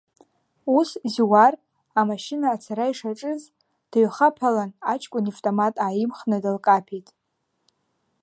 Ус 0.77 0.89
Зиуар 1.13 1.53
амашьына 1.99 2.47
ацара 2.55 2.85
ишаҿыз 2.91 3.41
дыҩхаԥалан 3.91 4.71
аҷкәын 4.91 5.25
ивтомат 5.29 5.75
ааимхны 5.85 6.37
дылкаԥеит. 6.43 7.07